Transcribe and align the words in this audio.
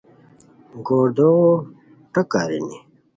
گوردوغو 0.85 1.49
ٹک 2.13 2.31
ارینی 2.41 2.77